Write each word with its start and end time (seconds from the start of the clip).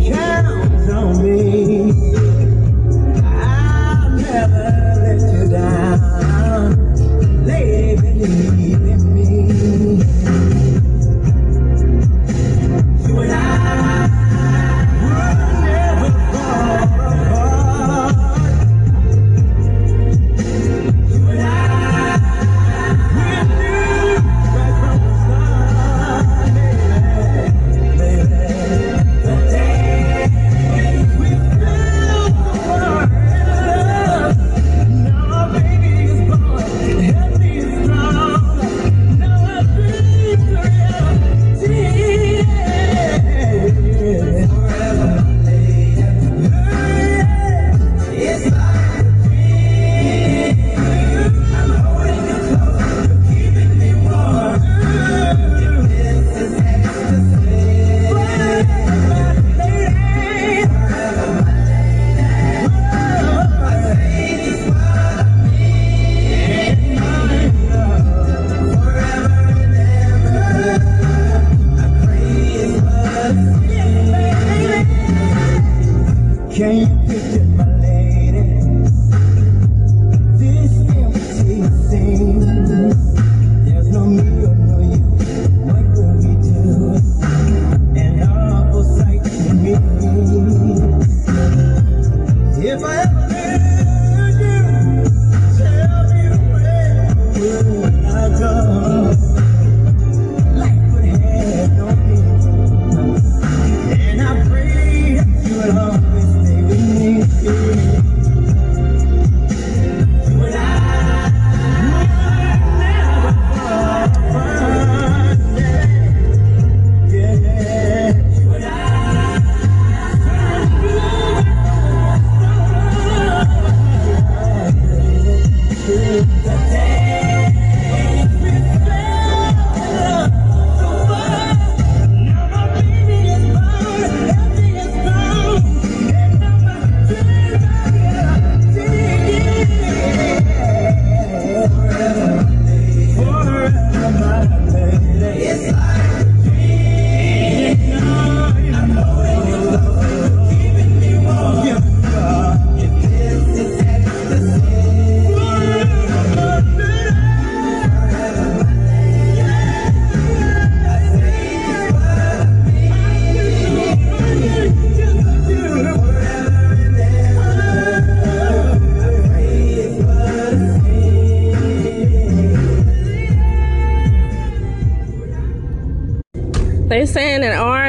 Yeah. 0.00 0.29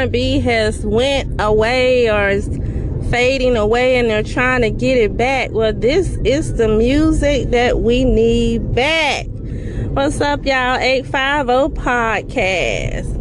R&B 0.01 0.39
has 0.39 0.83
went 0.83 1.39
away 1.39 2.09
or 2.09 2.27
is 2.27 2.47
fading 3.11 3.55
away 3.55 3.97
and 3.97 4.09
they're 4.09 4.23
trying 4.23 4.61
to 4.61 4.71
get 4.71 4.97
it 4.97 5.15
back. 5.15 5.51
Well, 5.51 5.73
this 5.73 6.17
is 6.25 6.55
the 6.55 6.67
music 6.67 7.51
that 7.51 7.81
we 7.81 8.03
need 8.03 8.73
back. 8.73 9.27
What's 9.91 10.19
up, 10.19 10.43
y'all? 10.43 10.77
850 10.77 11.79
Podcast. 11.79 13.17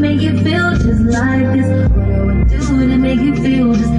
make 0.00 0.20
it 0.20 0.42
feel 0.42 0.70
just 0.72 1.00
like 1.02 1.52
this? 1.52 1.88
What 1.90 2.78
do 2.78 2.88
to 2.88 2.96
make 2.98 3.20
it 3.20 3.36
feel 3.40 3.72
just 3.72 3.93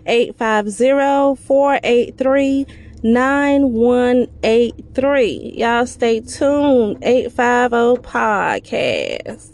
850 0.05 1.41
483 1.41 2.65
850-483-9183. 3.03 5.57
Y'all 5.57 5.85
stay 5.85 6.21
tuned. 6.21 7.03
850 7.03 8.01
podcast. 8.01 9.49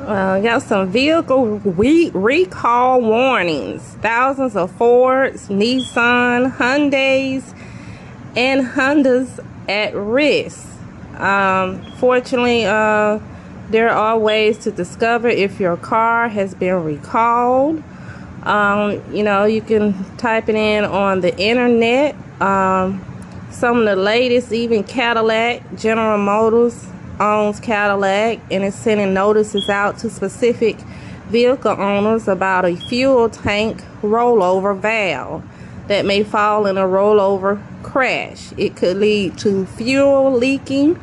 Uh, 0.00 0.40
got 0.40 0.62
some 0.62 0.90
vehicle 0.90 1.58
re- 1.58 2.10
recall 2.14 3.00
warnings. 3.00 3.82
Thousands 4.00 4.56
of 4.56 4.70
Fords, 4.72 5.48
Nissan, 5.48 6.56
Hyundais, 6.56 7.54
and 8.36 8.66
Hondas 8.66 9.38
at 9.68 9.94
risk. 9.94 10.66
Um, 11.16 11.82
fortunately, 11.92 12.64
uh, 12.64 13.18
there 13.68 13.90
are 13.90 14.18
ways 14.18 14.56
to 14.58 14.70
discover 14.70 15.28
if 15.28 15.60
your 15.60 15.76
car 15.76 16.28
has 16.28 16.54
been 16.54 16.82
recalled. 16.84 17.82
Um, 18.48 19.02
you 19.14 19.22
know, 19.22 19.44
you 19.44 19.60
can 19.60 20.16
type 20.16 20.48
it 20.48 20.54
in 20.54 20.84
on 20.84 21.20
the 21.20 21.36
internet. 21.38 22.16
Um, 22.40 23.04
some 23.50 23.80
of 23.80 23.84
the 23.84 23.96
latest, 23.96 24.52
even 24.52 24.84
Cadillac, 24.84 25.76
General 25.76 26.16
Motors 26.16 26.86
owns 27.20 27.60
Cadillac 27.60 28.40
and 28.50 28.64
is 28.64 28.74
sending 28.74 29.12
notices 29.12 29.68
out 29.68 29.98
to 29.98 30.08
specific 30.08 30.78
vehicle 31.28 31.72
owners 31.72 32.26
about 32.26 32.64
a 32.64 32.74
fuel 32.74 33.28
tank 33.28 33.82
rollover 34.00 34.78
valve 34.78 35.44
that 35.88 36.06
may 36.06 36.22
fall 36.22 36.64
in 36.66 36.78
a 36.78 36.84
rollover 36.84 37.62
crash. 37.82 38.52
It 38.56 38.76
could 38.76 38.96
lead 38.96 39.36
to 39.38 39.66
fuel 39.66 40.32
leaking, 40.32 40.94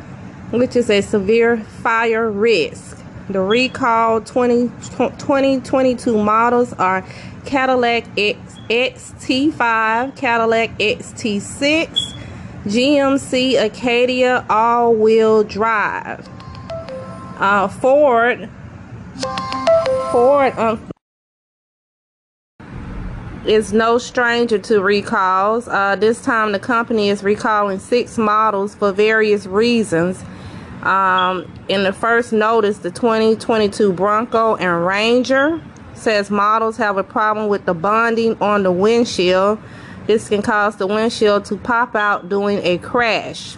which 0.52 0.76
is 0.76 0.90
a 0.90 1.02
severe 1.02 1.58
fire 1.58 2.30
risk. 2.32 2.98
The 3.30 3.42
recall 3.42 4.22
20, 4.22 4.68
2022 4.98 6.24
models 6.24 6.74
are 6.74 7.04
Cadillac 7.46 8.06
X, 8.18 8.58
XT5, 8.70 10.16
Cadillac 10.16 10.78
XT6, 10.80 12.14
GMC 12.66 13.64
Acadia 13.64 14.46
all-wheel 14.50 15.44
drive. 15.44 16.28
Uh, 17.38 17.68
Ford, 17.68 18.50
Ford 20.12 20.58
um, 20.58 20.90
is 23.46 23.72
no 23.74 23.98
stranger 23.98 24.58
to 24.58 24.82
recalls. 24.82 25.68
Uh, 25.68 25.96
this 25.96 26.22
time, 26.22 26.52
the 26.52 26.60
company 26.60 27.10
is 27.10 27.24
recalling 27.24 27.80
six 27.80 28.18
models 28.18 28.74
for 28.74 28.92
various 28.92 29.46
reasons. 29.46 30.24
Um, 30.82 31.52
in 31.68 31.84
the 31.84 31.94
first 31.94 32.32
notice, 32.34 32.80
the 32.80 32.92
2022 32.92 33.94
Bronco 33.94 34.56
and 34.56 34.86
Ranger 34.86 35.62
says 35.96 36.30
models 36.30 36.78
have 36.78 36.98
a 36.98 37.04
problem 37.04 37.48
with 37.48 37.66
the 37.66 37.74
bonding 37.74 38.38
on 38.42 38.64
the 38.64 38.72
windshield. 38.72 39.60
This 40.08 40.30
can 40.30 40.42
cause 40.42 40.76
the 40.76 40.88
windshield 40.88 41.46
to 41.46 41.58
pop 41.58 41.96
out 41.96 42.30
during 42.30 42.60
a 42.60 42.78
crash. 42.78 43.58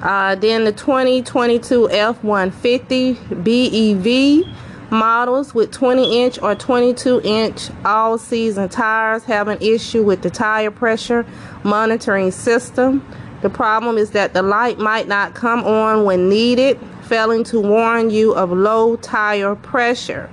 Uh, 0.00 0.34
then 0.36 0.64
the 0.64 0.72
2022 0.72 1.90
F-150 1.90 3.44
BEV 3.44 4.46
models 4.90 5.54
with 5.54 5.70
20 5.72 6.22
inch 6.22 6.40
or 6.40 6.54
22 6.54 7.20
inch 7.22 7.68
all 7.84 8.16
season 8.16 8.68
tires 8.68 9.24
have 9.24 9.48
an 9.48 9.58
issue 9.60 10.02
with 10.02 10.22
the 10.22 10.30
tire 10.30 10.70
pressure 10.70 11.26
monitoring 11.64 12.30
system. 12.30 13.04
The 13.42 13.50
problem 13.50 13.98
is 13.98 14.12
that 14.12 14.34
the 14.34 14.42
light 14.42 14.78
might 14.78 15.06
not 15.06 15.34
come 15.34 15.64
on 15.64 16.04
when 16.04 16.28
needed, 16.28 16.78
failing 17.02 17.44
to 17.44 17.60
warn 17.60 18.10
you 18.10 18.32
of 18.34 18.50
low 18.50 18.96
tire 18.96 19.54
pressure. 19.54 20.30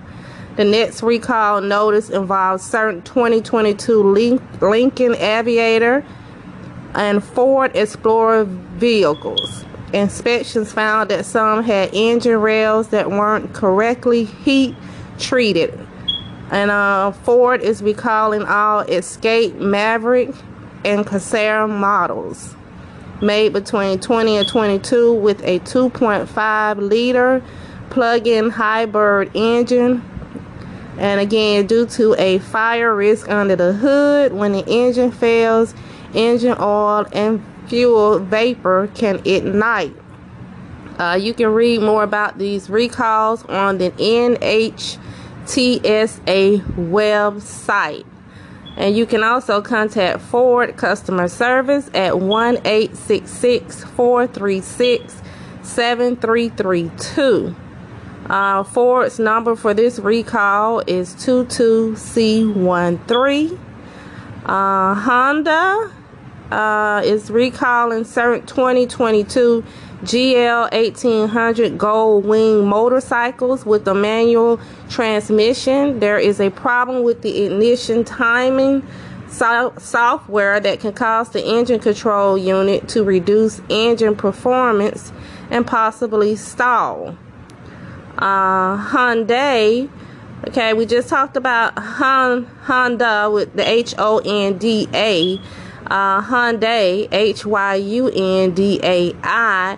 The 0.56 0.64
next 0.64 1.04
recall 1.04 1.60
notice 1.60 2.10
involves 2.10 2.64
certain 2.64 3.02
2022 3.02 4.40
Lincoln 4.62 5.16
Aviator 5.16 6.06
and 6.94 7.22
Ford 7.22 7.76
Explorer 7.76 8.46
vehicles. 8.46 9.66
Inspections 9.92 10.72
found 10.72 11.10
that 11.10 11.26
some 11.26 11.62
had 11.62 11.90
engine 11.94 12.40
rails 12.40 12.88
that 12.90 13.10
weren't 13.12 13.54
correctly 13.54 14.24
heat 14.24 14.76
treated. 15.20 15.78
And 16.52 16.72
uh, 16.72 17.12
Ford 17.12 17.62
is 17.62 17.82
recalling 17.82 18.44
all 18.44 18.80
Escape, 18.82 19.56
Maverick, 19.56 20.30
and 20.86 21.06
Corsair 21.06 21.68
models 21.68 22.56
made 23.22 23.52
between 23.52 24.00
20 24.00 24.38
and 24.38 24.48
22 24.48 25.14
with 25.16 25.42
a 25.44 25.60
2.5 25.60 26.78
liter 26.78 27.44
plug-in 27.90 28.50
hybrid 28.50 29.32
engine 29.34 30.02
and 30.98 31.20
again 31.20 31.68
due 31.68 31.86
to 31.86 32.16
a 32.18 32.40
fire 32.40 32.96
risk 32.96 33.30
under 33.30 33.56
the 33.56 33.74
hood 33.74 34.34
when 34.34 34.54
the 34.54 34.66
engine 34.68 35.12
fails 35.12 35.76
engine 36.14 36.56
oil 36.60 37.06
and 37.12 37.44
fuel 37.68 38.20
vapor 38.20 38.90
can 38.94 39.20
ignite. 39.26 39.96
Uh, 40.98 41.20
you 41.20 41.34
can 41.34 41.48
read 41.48 41.82
more 41.82 42.04
about 42.04 42.38
these 42.38 42.70
recalls 42.70 43.44
on 43.46 43.80
the 43.80 43.90
NHTSA 43.92 45.00
website. 46.90 48.06
And 48.78 48.96
you 48.96 49.06
can 49.06 49.22
also 49.24 49.62
contact 49.62 50.22
Ford 50.22 50.78
customer 50.78 51.28
service 51.28 51.90
at 51.94 52.18
1 52.20 52.56
436 52.58 55.22
7332. 55.64 57.56
Uh, 58.30 58.64
Ford's 58.64 59.20
number 59.20 59.56
for 59.56 59.74
this 59.76 60.00
recall 60.00 60.82
is 60.88 61.14
22C13. 61.16 63.60
Uh, 64.46 64.94
Honda 64.96 65.92
uh, 66.50 67.04
is 67.06 67.30
recalling 67.30 68.04
certain 68.04 68.44
2022 68.48 69.64
GL 70.04 70.72
1800 70.72 71.78
Gold 71.78 72.26
Wing 72.26 72.66
motorcycles 72.66 73.64
with 73.64 73.88
a 73.88 73.94
manual 73.94 74.60
transmission. 74.90 76.00
There 76.00 76.18
is 76.18 76.40
a 76.40 76.50
problem 76.50 77.04
with 77.04 77.22
the 77.22 77.46
ignition 77.46 78.04
timing 78.04 78.82
so 79.30 79.72
software 79.78 80.60
that 80.60 80.80
can 80.80 80.94
cause 80.94 81.30
the 81.30 81.46
engine 81.46 81.80
control 81.80 82.40
unit 82.40 82.88
to 82.90 83.04
reduce 83.04 83.62
engine 83.70 84.16
performance 84.16 85.14
and 85.52 85.68
possibly 85.68 86.36
stall. 86.36 87.16
Uh, 88.18 88.78
Hyundai 88.78 89.90
Okay, 90.48 90.74
we 90.74 90.86
just 90.86 91.10
talked 91.10 91.38
about 91.38 91.74
Honda 91.80 93.32
with 93.32 93.54
the 93.54 93.68
H 93.68 93.96
O 93.98 94.22
N 94.24 94.58
D 94.60 94.88
A 94.94 95.40
uh, 95.88 96.22
Hyundai, 96.22 97.08
H 97.12 97.46
Y 97.46 97.76
U 97.76 98.10
N 98.14 98.52
D 98.52 98.80
A 98.84 99.16
I, 99.24 99.78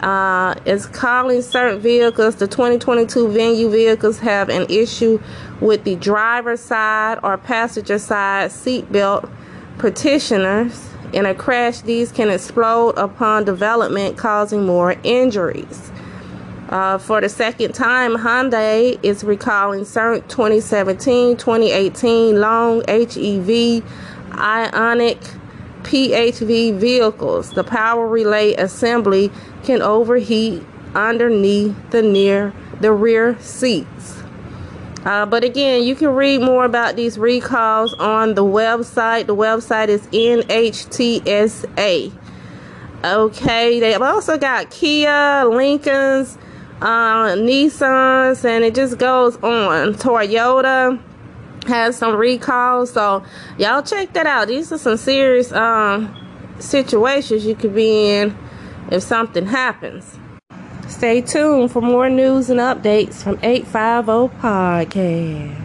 uh, 0.00 0.54
is 0.64 0.86
calling 0.86 1.42
certain 1.42 1.80
vehicles, 1.80 2.36
the 2.36 2.46
2022 2.46 3.28
Venue 3.28 3.70
vehicles, 3.70 4.18
have 4.20 4.48
an 4.48 4.66
issue 4.68 5.20
with 5.60 5.84
the 5.84 5.96
driver's 5.96 6.60
side 6.60 7.18
or 7.22 7.36
passenger 7.36 7.98
side 7.98 8.50
seatbelt 8.50 9.30
pretensioners. 9.76 10.84
In 11.12 11.26
a 11.26 11.34
crash, 11.34 11.80
these 11.82 12.12
can 12.12 12.28
explode 12.28 12.90
upon 12.90 13.44
development, 13.44 14.18
causing 14.18 14.66
more 14.66 14.96
injuries. 15.02 15.90
Uh, 16.68 16.98
for 16.98 17.20
the 17.20 17.28
second 17.28 17.72
time, 17.72 18.16
Hyundai 18.16 18.98
is 19.02 19.24
recalling 19.24 19.84
certain 19.84 20.28
2017 20.28 21.36
2018 21.36 22.40
long 22.40 22.82
HEV 22.86 23.82
Ioniq 24.30 25.38
PHV 25.82 26.78
vehicles, 26.78 27.52
the 27.52 27.64
power 27.64 28.06
relay 28.06 28.52
assembly 28.54 29.30
can 29.64 29.80
overheat 29.80 30.62
underneath 30.94 31.74
the 31.90 32.02
near 32.02 32.52
the 32.80 32.92
rear 32.92 33.38
seats. 33.40 34.22
Uh, 35.04 35.24
but 35.24 35.44
again, 35.44 35.82
you 35.84 35.94
can 35.94 36.10
read 36.10 36.42
more 36.42 36.66
about 36.66 36.96
these 36.96 37.16
recalls 37.18 37.94
on 37.94 38.34
the 38.34 38.44
website. 38.44 39.26
The 39.26 39.34
website 39.34 39.88
is 39.88 40.02
NHTSA. 40.08 40.52
Okay, 43.04 43.80
they've 43.80 44.02
also 44.02 44.36
got 44.36 44.70
Kia, 44.70 45.44
Lincolns, 45.46 46.36
uh, 46.80 47.34
Nissans, 47.34 48.44
and 48.44 48.64
it 48.64 48.74
just 48.74 48.98
goes 48.98 49.36
on. 49.36 49.94
Toyota 49.94 51.00
has 51.66 51.96
some 51.96 52.16
recalls. 52.16 52.92
So 52.92 53.24
y'all 53.58 53.82
check 53.82 54.12
that 54.14 54.26
out. 54.26 54.48
These 54.48 54.72
are 54.72 54.78
some 54.78 54.96
serious 54.96 55.52
um, 55.52 56.14
situations 56.58 57.44
you 57.44 57.54
could 57.54 57.74
be 57.74 58.10
in 58.10 58.36
if 58.90 59.02
something 59.02 59.46
happens. 59.46 60.18
Stay 60.88 61.20
tuned 61.20 61.70
for 61.70 61.82
more 61.82 62.08
news 62.08 62.50
and 62.50 62.60
updates 62.60 63.22
from 63.22 63.38
850 63.42 64.36
Podcast. 64.40 65.64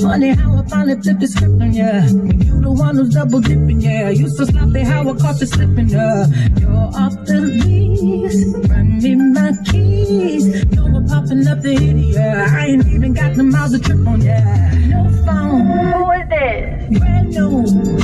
Funny 0.00 0.34
finally 0.68 1.00
flipped 1.00 1.20
the 1.20 1.28
script 1.28 1.60
on 1.62 1.72
ya. 1.72 2.04
You 2.46 2.60
the 2.60 2.70
one 2.70 2.96
who's 2.96 3.14
double 3.14 3.40
dipping, 3.40 3.80
yeah. 3.80 4.10
You 4.10 4.28
so 4.28 4.44
sloppy 4.44 4.80
how 4.80 5.08
I 5.08 5.14
caught 5.14 5.40
you 5.40 5.46
slipping, 5.46 5.88
yeah. 5.88 6.26
You're 6.58 6.70
off 6.70 7.14
the 7.24 7.40
lease, 7.40 8.54
run 8.68 8.98
me 8.98 9.14
my 9.16 9.52
keys. 9.64 10.64
No 10.74 10.84
we're 10.86 11.06
popping 11.08 11.46
up 11.46 11.62
the 11.62 11.74
yeah. 11.74 12.48
I 12.50 12.66
ain't 12.66 12.86
even 12.86 13.12
got 13.14 13.36
the 13.36 13.42
miles 13.42 13.72
to 13.72 13.78
trip 13.78 14.06
on, 14.06 14.20
yeah. 14.20 14.74
No 14.88 15.10
phone, 15.24 15.66
Who 15.66 16.10
is 16.12 16.28
this? 16.28 16.98
brand 16.98 17.28
new, 17.30 17.98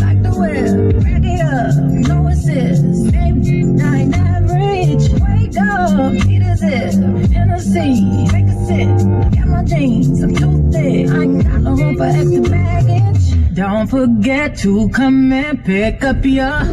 Don't 13.63 13.87
forget 13.87 14.57
to 14.59 14.89
come 14.89 15.33
and 15.33 15.65
pick 15.65 16.03
up 16.03 16.25
your 16.25 16.65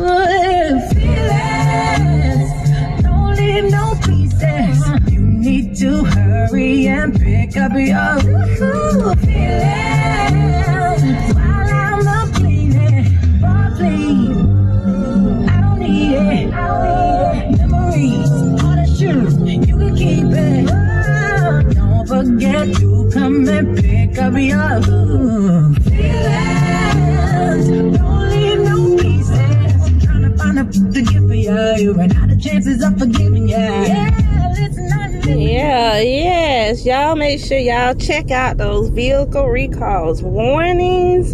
feelings. 0.89 2.49
Don't 3.03 3.35
leave 3.35 3.65
no 3.71 3.93
pieces. 4.03 5.11
You 5.11 5.19
need 5.21 5.75
to 5.75 6.03
hurry 6.03 6.87
and 6.87 7.13
pick 7.13 7.55
up 7.57 7.73
your 7.73 8.19
feelings. 8.57 9.53
While 11.35 11.69
I'm 11.85 12.07
up 12.07 12.33
cleaning, 12.33 13.03
boy, 13.39 13.69
please. 13.77 14.37
I 15.47 15.61
don't 15.61 15.77
need 15.77 16.15
it. 16.15 16.51
I 16.51 16.55
don't 16.65 16.83
need 16.87 17.37
it. 17.37 17.57
Memories, 17.59 18.31
all 18.63 18.83
shoes, 18.97 19.37
you 19.37 19.77
can 19.77 19.95
keep 19.95 20.25
it. 20.25 20.65
Don't 21.75 22.07
forget 22.07 22.73
to 22.77 23.11
come 23.13 23.47
and 23.47 23.77
pick 23.77 24.17
up 24.17 24.33
your 24.33 24.81
Trying 30.59 30.71
to 30.71 30.79
find 30.79 30.97
a 30.97 31.11
to 31.11 31.27
for 31.27 31.33
you. 31.33 31.75
You 31.77 31.93
ran 31.93 32.11
out 32.17 32.31
of 32.31 32.41
chances 32.41 32.83
of 32.83 32.99
forgiving 32.99 33.47
you. 33.47 33.55
Yeah, 33.55 34.53
listen, 34.57 34.91
I 34.91 35.31
Yeah, 35.31 35.99
yes. 36.01 36.85
Y'all 36.85 37.15
make 37.15 37.39
sure 37.39 37.57
y'all 37.57 37.95
check 37.95 38.29
out 38.29 38.57
those 38.57 38.89
vehicle 38.89 39.47
recalls 39.47 40.21
warnings. 40.21 41.33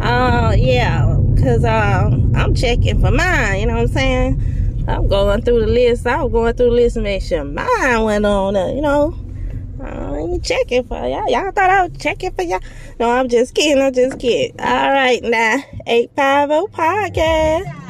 Uh, 0.00 0.54
yeah, 0.56 1.04
cause 1.42 1.64
uh, 1.64 2.10
I'm 2.36 2.54
checking 2.54 3.00
for 3.00 3.10
mine. 3.10 3.58
You 3.58 3.66
know 3.66 3.74
what 3.74 3.82
I'm 3.82 3.88
saying? 3.88 4.84
I'm 4.86 5.08
going 5.08 5.42
through 5.42 5.62
the 5.62 5.66
list. 5.66 6.06
I 6.06 6.22
was 6.22 6.30
going 6.30 6.54
through 6.54 6.70
the 6.70 6.76
list 6.76 6.94
to 6.94 7.00
make 7.00 7.22
sure 7.22 7.42
mine 7.42 8.04
went 8.04 8.24
on. 8.24 8.54
Uh, 8.54 8.68
you 8.68 8.82
know, 8.82 9.18
I 9.82 10.16
ain't 10.16 10.44
checking 10.44 10.84
for 10.84 10.94
y'all. 11.08 11.28
Y'all 11.28 11.50
thought 11.50 11.70
I 11.70 11.88
was 11.88 11.98
checking 11.98 12.32
for 12.34 12.42
y'all. 12.42 12.60
No, 13.00 13.10
I'm 13.10 13.28
just 13.28 13.52
kidding. 13.52 13.82
I'm 13.82 13.92
just 13.92 14.20
kidding. 14.20 14.60
All 14.60 14.90
right, 14.90 15.20
now 15.24 15.56
eight 15.88 16.12
five 16.14 16.50
zero 16.50 16.68
podcast. 16.68 17.80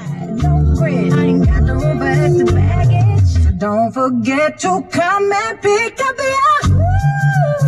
Don't 3.60 3.92
forget 3.92 4.58
to 4.58 4.82
come 4.90 5.30
and 5.30 5.60
pick 5.60 6.00
up 6.00 6.16
your 6.16 6.62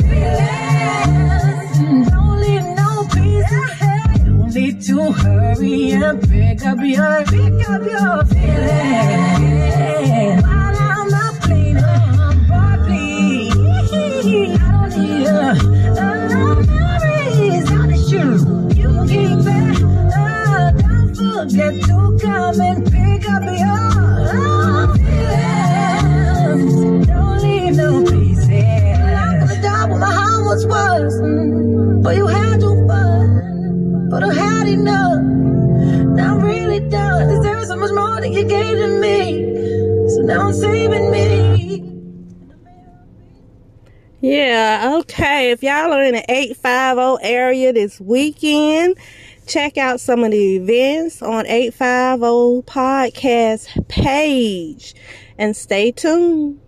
feelings. 0.00 1.78
Don't 2.08 2.40
leave 2.40 2.64
no 2.74 3.06
pieces. 3.12 3.70
You 4.24 4.46
need 4.54 4.80
to 4.86 5.12
hurry 5.12 5.90
and 5.92 6.22
pick 6.22 6.64
up 6.64 6.78
your 6.80 7.24
pick 7.26 7.68
up 7.68 7.82
your 7.82 8.24
feelings. 8.24 9.52
I. 34.76 35.20
Now 36.14 36.34
I'm 36.34 36.42
really 36.42 36.80
so 37.66 37.76
much 37.76 37.92
more 37.92 38.20
you 38.32 38.44
gave 38.44 38.76
to 38.78 39.00
me. 39.00 40.08
So 40.08 40.22
now 40.22 40.46
I'm 40.46 40.52
saving 40.52 41.10
me. 41.10 41.92
Yeah, 44.20 44.98
okay. 45.00 45.50
If 45.50 45.62
y'all 45.62 45.92
are 45.92 46.04
in 46.04 46.14
the 46.14 46.24
850 46.30 47.26
area 47.26 47.72
this 47.72 48.00
weekend, 48.00 48.96
check 49.48 49.76
out 49.76 50.00
some 50.00 50.22
of 50.22 50.30
the 50.30 50.56
events 50.56 51.22
on 51.22 51.44
850 51.46 52.62
podcast 52.72 53.88
page 53.88 54.94
and 55.38 55.56
stay 55.56 55.90
tuned. 55.90 56.61